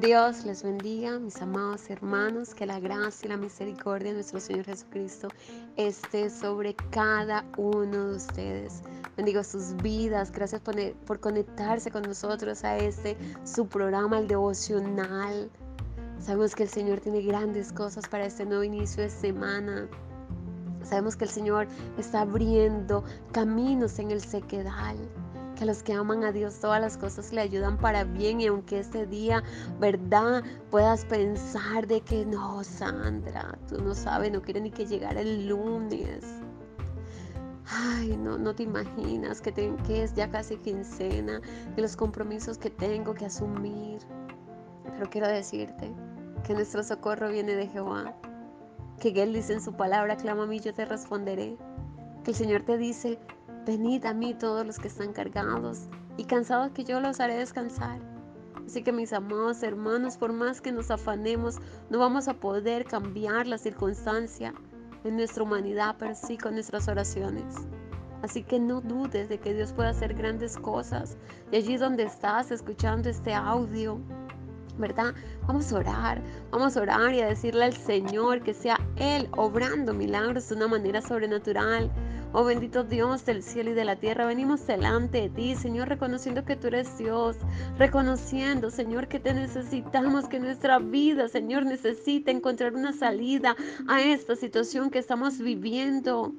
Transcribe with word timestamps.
Dios 0.00 0.46
les 0.46 0.62
bendiga, 0.62 1.18
mis 1.18 1.42
amados 1.42 1.90
hermanos, 1.90 2.54
que 2.54 2.64
la 2.64 2.80
gracia 2.80 3.26
y 3.26 3.28
la 3.28 3.36
misericordia 3.36 4.08
de 4.08 4.14
nuestro 4.14 4.40
Señor 4.40 4.64
Jesucristo 4.64 5.28
esté 5.76 6.30
sobre 6.30 6.74
cada 6.88 7.44
uno 7.58 8.08
de 8.08 8.16
ustedes. 8.16 8.80
Bendigo 9.18 9.44
sus 9.44 9.76
vidas, 9.82 10.32
gracias 10.32 10.62
por, 10.62 10.74
por 11.04 11.20
conectarse 11.20 11.90
con 11.90 12.00
nosotros 12.04 12.64
a 12.64 12.78
este, 12.78 13.14
su 13.44 13.66
programa, 13.66 14.18
el 14.18 14.26
devocional. 14.26 15.50
Sabemos 16.18 16.54
que 16.54 16.62
el 16.62 16.70
Señor 16.70 17.00
tiene 17.00 17.20
grandes 17.20 17.70
cosas 17.70 18.08
para 18.08 18.24
este 18.24 18.46
nuevo 18.46 18.64
inicio 18.64 19.02
de 19.02 19.10
semana. 19.10 19.86
Sabemos 20.82 21.14
que 21.14 21.24
el 21.24 21.30
Señor 21.30 21.68
está 21.98 22.22
abriendo 22.22 23.04
caminos 23.32 23.98
en 23.98 24.12
el 24.12 24.22
sequedal 24.22 24.96
a 25.60 25.64
los 25.66 25.82
que 25.82 25.92
aman 25.92 26.24
a 26.24 26.32
Dios 26.32 26.58
todas 26.60 26.80
las 26.80 26.96
cosas 26.96 27.32
le 27.32 27.40
ayudan 27.40 27.76
para 27.78 28.04
bien 28.04 28.40
y 28.40 28.46
aunque 28.46 28.80
este 28.80 29.06
día, 29.06 29.42
¿verdad? 29.78 30.42
Puedas 30.70 31.04
pensar 31.04 31.86
de 31.86 32.00
que 32.00 32.24
no, 32.24 32.64
Sandra, 32.64 33.58
tú 33.68 33.82
no 33.82 33.94
sabes, 33.94 34.32
no 34.32 34.40
quieres 34.40 34.62
ni 34.62 34.70
que 34.70 34.86
llegara 34.86 35.20
el 35.20 35.48
lunes. 35.48 36.24
Ay, 37.72 38.16
no, 38.16 38.36
no 38.36 38.54
te 38.54 38.64
imaginas 38.64 39.40
que, 39.40 39.74
es 39.88 40.14
ya 40.14 40.30
casi 40.30 40.56
quincena 40.56 41.40
y 41.76 41.80
los 41.80 41.96
compromisos 41.96 42.58
que 42.58 42.70
tengo 42.70 43.14
que 43.14 43.26
asumir. 43.26 44.00
Pero 44.84 45.08
quiero 45.08 45.28
decirte 45.28 45.92
que 46.44 46.54
nuestro 46.54 46.82
socorro 46.82 47.28
viene 47.28 47.54
de 47.54 47.68
Jehová. 47.68 48.16
Que 48.98 49.10
Él 49.22 49.32
dice 49.32 49.52
en 49.52 49.62
su 49.62 49.74
palabra, 49.74 50.16
clama 50.16 50.42
a 50.42 50.46
mí, 50.46 50.58
yo 50.58 50.74
te 50.74 50.84
responderé. 50.84 51.56
Que 52.24 52.32
el 52.32 52.36
Señor 52.36 52.62
te 52.62 52.76
dice, 52.76 53.18
Venid 53.70 54.04
a 54.04 54.12
mí 54.12 54.34
todos 54.34 54.66
los 54.66 54.80
que 54.80 54.88
están 54.88 55.12
cargados 55.12 55.82
y 56.16 56.24
cansados 56.24 56.72
que 56.72 56.82
yo 56.82 56.98
los 56.98 57.20
haré 57.20 57.36
descansar. 57.36 58.00
Así 58.66 58.82
que 58.82 58.90
mis 58.90 59.12
amados 59.12 59.62
hermanos, 59.62 60.16
por 60.16 60.32
más 60.32 60.60
que 60.60 60.72
nos 60.72 60.90
afanemos, 60.90 61.60
no 61.88 62.00
vamos 62.00 62.26
a 62.26 62.34
poder 62.34 62.84
cambiar 62.84 63.46
la 63.46 63.58
circunstancia 63.58 64.52
en 65.04 65.14
nuestra 65.14 65.44
humanidad, 65.44 65.94
pero 66.00 66.16
sí 66.16 66.36
con 66.36 66.54
nuestras 66.54 66.88
oraciones. 66.88 67.54
Así 68.22 68.42
que 68.42 68.58
no 68.58 68.80
dudes 68.80 69.28
de 69.28 69.38
que 69.38 69.54
Dios 69.54 69.72
pueda 69.72 69.90
hacer 69.90 70.14
grandes 70.14 70.58
cosas. 70.58 71.16
Y 71.52 71.56
allí 71.58 71.76
donde 71.76 72.02
estás 72.02 72.50
escuchando 72.50 73.08
este 73.08 73.32
audio, 73.32 74.00
¿verdad? 74.78 75.14
Vamos 75.46 75.72
a 75.72 75.76
orar, 75.76 76.20
vamos 76.50 76.76
a 76.76 76.80
orar 76.80 77.14
y 77.14 77.20
a 77.20 77.28
decirle 77.28 77.66
al 77.66 77.76
Señor 77.76 78.42
que 78.42 78.52
sea 78.52 78.80
Él 78.96 79.28
obrando 79.36 79.94
milagros 79.94 80.48
de 80.48 80.56
una 80.56 80.66
manera 80.66 81.00
sobrenatural 81.00 81.88
Oh 82.32 82.44
bendito 82.44 82.84
Dios 82.84 83.24
del 83.26 83.42
cielo 83.42 83.70
y 83.70 83.74
de 83.74 83.84
la 83.84 83.96
tierra, 83.96 84.24
venimos 84.24 84.64
delante 84.64 85.22
de 85.22 85.30
ti, 85.30 85.56
Señor, 85.56 85.88
reconociendo 85.88 86.44
que 86.44 86.54
tú 86.54 86.68
eres 86.68 86.96
Dios, 86.96 87.36
reconociendo, 87.76 88.70
Señor, 88.70 89.08
que 89.08 89.18
te 89.18 89.34
necesitamos, 89.34 90.28
que 90.28 90.38
nuestra 90.38 90.78
vida, 90.78 91.28
Señor, 91.28 91.66
necesita 91.66 92.30
encontrar 92.30 92.76
una 92.76 92.92
salida 92.92 93.56
a 93.88 94.00
esta 94.00 94.36
situación 94.36 94.90
que 94.90 95.00
estamos 95.00 95.38
viviendo. 95.38 96.32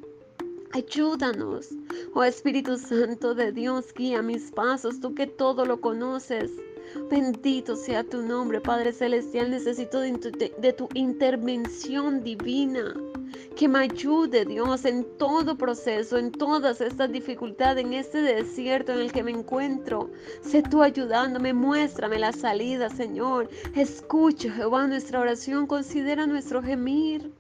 Ayúdanos, 0.72 1.68
oh 2.14 2.24
Espíritu 2.24 2.78
Santo 2.78 3.36
de 3.36 3.52
Dios, 3.52 3.94
guía 3.94 4.22
mis 4.22 4.50
pasos, 4.52 5.02
tú 5.02 5.14
que 5.14 5.28
todo 5.28 5.66
lo 5.66 5.82
conoces. 5.82 6.52
Bendito 7.10 7.76
sea 7.76 8.06
tu 8.06 8.22
nombre, 8.22 8.62
Padre 8.62 8.94
Celestial. 8.94 9.52
Necesito 9.52 10.00
de 10.00 10.74
tu, 10.74 10.88
intervención 10.94 12.24
divina 12.24 12.96
que 13.56 13.68
me 13.68 13.80
ayude, 13.80 14.46
Dios, 14.46 14.86
en 14.86 15.06
todo 15.18 15.58
proceso, 15.58 16.18
en 16.18 16.32
todas 16.32 16.82
estas 16.82 17.12
dificultades, 17.12 17.84
en 17.86 17.94
este 17.94 18.22
desierto 18.22 18.94
en 18.94 19.00
el 19.00 19.12
que 19.12 19.24
me 19.24 19.32
encuentro. 19.32 20.10
Sé 20.42 20.64
tú 20.64 20.82
ayudándome, 20.82 21.54
muéstrame 21.54 22.20
la 22.20 22.32
salida, 22.32 22.90
Señor. 22.90 23.50
Escucha, 23.76 24.52
Jehová, 24.52 24.88
nuestra 24.88 25.20
oración, 25.20 25.68
considera 25.68 26.26
nuestro 26.28 26.62
gemir. 26.62 27.32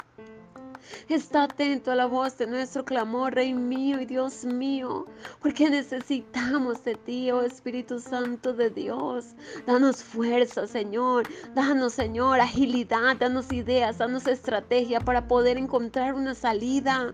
Está 1.11 1.43
atento 1.43 1.91
a 1.91 1.95
la 1.95 2.05
voz 2.05 2.37
de 2.37 2.47
nuestro 2.47 2.85
clamor, 2.85 3.35
Rey 3.35 3.53
mío 3.53 3.99
y 3.99 4.05
Dios 4.05 4.45
mío, 4.45 5.07
porque 5.41 5.69
necesitamos 5.69 6.85
de 6.85 6.95
ti, 6.95 7.29
oh 7.31 7.41
Espíritu 7.41 7.99
Santo 7.99 8.53
de 8.53 8.69
Dios. 8.69 9.35
Danos 9.67 10.01
fuerza, 10.01 10.67
Señor. 10.67 11.27
Danos, 11.53 11.95
Señor, 11.95 12.39
agilidad, 12.39 13.17
danos 13.17 13.51
ideas, 13.51 13.97
danos 13.97 14.25
estrategia 14.25 15.01
para 15.01 15.27
poder 15.27 15.57
encontrar 15.57 16.13
una 16.13 16.33
salida. 16.33 17.13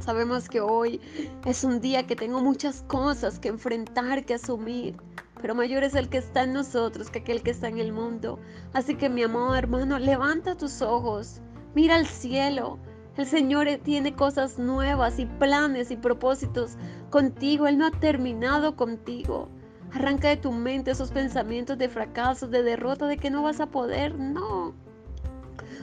Sabemos 0.00 0.48
que 0.48 0.62
hoy 0.62 0.98
es 1.44 1.62
un 1.62 1.82
día 1.82 2.06
que 2.06 2.16
tengo 2.16 2.40
muchas 2.40 2.84
cosas 2.88 3.38
que 3.38 3.48
enfrentar, 3.48 4.24
que 4.24 4.32
asumir 4.34 4.96
pero 5.42 5.54
mayor 5.54 5.84
es 5.84 5.94
el 5.94 6.08
que 6.08 6.16
está 6.16 6.44
en 6.44 6.54
nosotros 6.54 7.10
que 7.10 7.18
aquel 7.18 7.42
que 7.42 7.50
está 7.50 7.68
en 7.68 7.76
el 7.76 7.92
mundo. 7.92 8.38
Así 8.72 8.94
que 8.94 9.10
mi 9.10 9.24
amado 9.24 9.54
hermano, 9.54 9.98
levanta 9.98 10.56
tus 10.56 10.80
ojos, 10.80 11.42
Mira 11.74 11.96
al 11.96 12.06
cielo. 12.06 12.78
El 13.16 13.26
Señor 13.26 13.68
tiene 13.82 14.14
cosas 14.14 14.58
nuevas 14.58 15.20
y 15.20 15.26
planes 15.26 15.90
y 15.92 15.96
propósitos 15.96 16.76
contigo. 17.10 17.68
Él 17.68 17.78
no 17.78 17.86
ha 17.86 17.90
terminado 17.92 18.74
contigo. 18.74 19.48
Arranca 19.92 20.28
de 20.28 20.36
tu 20.36 20.50
mente 20.50 20.90
esos 20.90 21.12
pensamientos 21.12 21.78
de 21.78 21.88
fracaso, 21.88 22.48
de 22.48 22.64
derrota, 22.64 23.06
de 23.06 23.16
que 23.16 23.30
no 23.30 23.44
vas 23.44 23.60
a 23.60 23.66
poder. 23.66 24.18
No. 24.18 24.74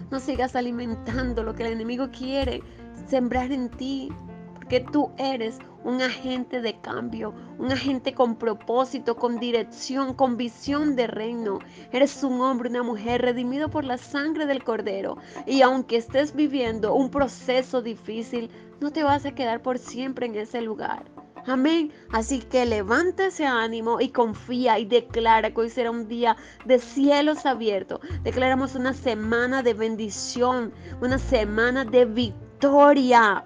No 0.10 0.20
sigas 0.20 0.58
alimentando 0.58 1.44
lo 1.44 1.56
que 1.56 1.64
el 1.64 1.72
enemigo 1.72 2.10
quiere 2.12 2.62
sembrar 3.08 3.54
en 3.54 3.70
ti, 3.70 4.12
porque 4.56 4.82
tú 4.82 5.12
eres 5.18 5.60
un 5.84 6.02
agente 6.02 6.62
de 6.62 6.80
cambio, 6.80 7.34
un 7.58 7.72
agente 7.72 8.14
con 8.14 8.36
propósito, 8.36 9.16
con 9.16 9.40
dirección, 9.40 10.14
con 10.14 10.38
visión 10.38 10.96
de 10.96 11.08
reino. 11.08 11.60
Eres 11.92 12.24
un 12.24 12.42
hombre, 12.42 12.70
una 12.70 12.84
mujer 12.84 13.22
redimido 13.22 13.70
por 13.70 13.84
la 13.84 13.98
sangre 13.98 14.46
del 14.46 14.64
cordero. 14.64 15.18
Y 15.46 15.62
aunque 15.62 15.98
estés 15.98 16.36
viviendo 16.36 16.94
un 16.94 17.10
proceso 17.10 17.82
difícil, 17.82 18.50
no 18.80 18.92
te 18.92 19.04
vas 19.04 19.26
a 19.26 19.36
quedar 19.36 19.62
por 19.62 19.78
siempre 19.78 20.26
en 20.26 20.36
ese 20.36 20.62
lugar. 20.62 21.04
Amén. 21.48 21.92
Así 22.12 22.40
que 22.40 22.66
levanta 22.66 23.28
ese 23.28 23.46
ánimo 23.46 24.00
y 24.00 24.10
confía 24.10 24.78
y 24.78 24.86
declara 24.86 25.52
que 25.52 25.62
hoy 25.62 25.70
será 25.70 25.90
un 25.90 26.08
día 26.08 26.38
de 26.66 26.80
cielos 26.80 27.46
abiertos. 27.46 28.00
Declaramos 28.24 28.76
una 28.76 28.94
semana 28.94 29.64
de 29.64 29.74
bendición, 29.74 30.72
una 31.02 31.18
semana 31.18 31.84
de 31.84 32.06
victoria. 32.06 33.46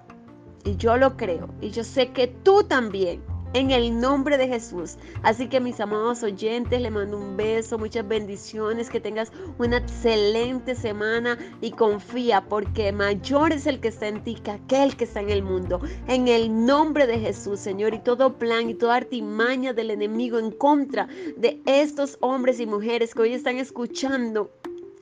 Y 0.66 0.76
yo 0.76 0.96
lo 0.96 1.16
creo. 1.16 1.48
Y 1.60 1.70
yo 1.70 1.84
sé 1.84 2.10
que 2.10 2.26
tú 2.26 2.64
también. 2.64 3.22
En 3.54 3.70
el 3.70 3.98
nombre 3.98 4.36
de 4.36 4.48
Jesús. 4.48 4.96
Así 5.22 5.48
que 5.48 5.60
mis 5.60 5.80
amados 5.80 6.22
oyentes, 6.22 6.78
le 6.78 6.90
mando 6.90 7.16
un 7.16 7.38
beso, 7.38 7.78
muchas 7.78 8.06
bendiciones, 8.06 8.90
que 8.90 9.00
tengas 9.00 9.32
una 9.56 9.78
excelente 9.78 10.74
semana 10.74 11.38
y 11.62 11.70
confía 11.70 12.44
porque 12.44 12.92
mayor 12.92 13.52
es 13.52 13.66
el 13.66 13.80
que 13.80 13.88
está 13.88 14.08
en 14.08 14.22
ti 14.24 14.34
que 14.34 14.50
aquel 14.50 14.96
que 14.96 15.04
está 15.04 15.20
en 15.20 15.30
el 15.30 15.42
mundo. 15.42 15.80
En 16.06 16.28
el 16.28 16.66
nombre 16.66 17.06
de 17.06 17.18
Jesús, 17.18 17.60
Señor, 17.60 17.94
y 17.94 18.00
todo 18.00 18.36
plan 18.36 18.68
y 18.68 18.74
toda 18.74 18.96
artimaña 18.96 19.72
del 19.72 19.90
enemigo 19.90 20.38
en 20.38 20.50
contra 20.50 21.08
de 21.38 21.62
estos 21.64 22.18
hombres 22.20 22.60
y 22.60 22.66
mujeres 22.66 23.14
que 23.14 23.22
hoy 23.22 23.32
están 23.32 23.56
escuchando 23.56 24.50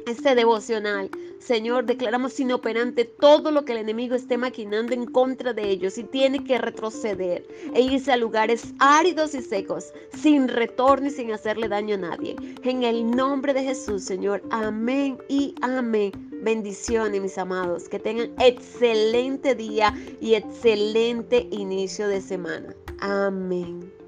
este 0.06 0.34
devocional. 0.34 1.10
Señor, 1.38 1.84
declaramos 1.84 2.40
inoperante 2.40 3.04
todo 3.04 3.50
lo 3.50 3.64
que 3.64 3.72
el 3.72 3.78
enemigo 3.78 4.14
esté 4.14 4.38
maquinando 4.38 4.94
en 4.94 5.06
contra 5.06 5.52
de 5.52 5.68
ellos 5.68 5.98
y 5.98 6.04
tiene 6.04 6.42
que 6.42 6.58
retroceder 6.58 7.46
e 7.74 7.80
irse 7.82 8.12
a 8.12 8.16
lugares 8.16 8.72
áridos 8.78 9.34
y 9.34 9.42
secos, 9.42 9.92
sin 10.12 10.48
retorno 10.48 11.08
y 11.08 11.10
sin 11.10 11.32
hacerle 11.32 11.68
daño 11.68 11.96
a 11.96 11.98
nadie. 11.98 12.36
En 12.62 12.82
el 12.82 13.10
nombre 13.10 13.52
de 13.52 13.62
Jesús, 13.62 14.04
Señor. 14.04 14.42
Amén 14.50 15.18
y 15.28 15.54
amén. 15.60 16.12
Bendiciones, 16.42 17.20
mis 17.20 17.38
amados. 17.38 17.88
Que 17.88 17.98
tengan 17.98 18.30
excelente 18.38 19.54
día 19.54 19.94
y 20.20 20.34
excelente 20.34 21.48
inicio 21.50 22.08
de 22.08 22.20
semana. 22.20 22.74
Amén. 23.00 24.03